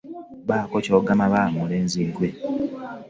[0.47, 2.29] Bakko kyongamaba mulenzi gwe.